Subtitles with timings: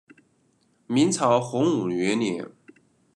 [0.87, 2.49] 明朝洪武元年。